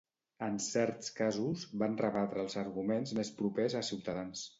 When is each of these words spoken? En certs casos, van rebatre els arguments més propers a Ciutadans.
En 0.45 0.55
certs 0.67 1.11
casos, 1.19 1.65
van 1.83 1.97
rebatre 2.03 2.41
els 2.45 2.57
arguments 2.63 3.13
més 3.19 3.31
propers 3.43 3.77
a 3.81 3.83
Ciutadans. 3.91 4.43